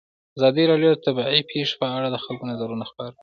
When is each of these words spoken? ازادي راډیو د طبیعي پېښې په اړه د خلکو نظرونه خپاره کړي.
ازادي 0.37 0.63
راډیو 0.71 0.89
د 0.93 0.99
طبیعي 1.05 1.41
پېښې 1.51 1.75
په 1.81 1.85
اړه 1.97 2.07
د 2.11 2.17
خلکو 2.23 2.43
نظرونه 2.51 2.85
خپاره 2.91 3.11
کړي. 3.13 3.19